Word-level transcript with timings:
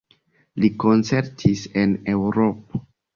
Li 0.63 0.69
koncertis 0.83 1.61
en 1.83 1.93
Eŭropo. 2.15 2.83